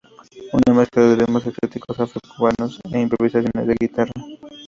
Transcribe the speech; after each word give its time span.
Una 0.53 0.73
mezcla 0.73 1.03
de 1.03 1.15
ritmos 1.15 1.45
exóticos 1.45 1.99
afro-cubanos 1.99 2.79
e 2.91 2.99
improvisaciones 2.99 3.67
de 3.67 3.77
guitarra. 3.79 4.11